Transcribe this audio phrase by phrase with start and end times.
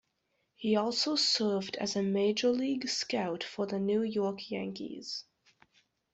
[0.55, 5.25] He also served as a Major League scout for the New York Yankees.